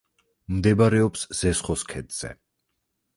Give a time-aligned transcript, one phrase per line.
[0.53, 2.33] მდებარეობს ზესხოს ქედზე.